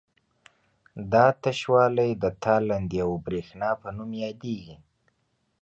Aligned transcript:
دا 1.11 1.25
تشوالی 1.43 2.11
د 2.23 2.25
تالندې 2.43 2.99
او 3.05 3.11
برېښنا 3.25 3.69
په 3.81 3.87
نوم 3.97 4.11
یادیږي. 4.23 4.75